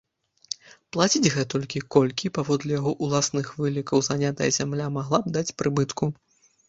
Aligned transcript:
Плаціць 0.95 1.29
гэтулькі, 1.33 1.81
колькі, 1.95 2.31
паводле 2.37 2.71
яго 2.79 2.95
ўласных 3.09 3.53
вылікаў, 3.61 3.97
занятая 4.09 4.49
зямля 4.59 4.91
магла 4.97 5.23
б 5.27 5.35
даць 5.37 5.55
прыбытку. 5.61 6.09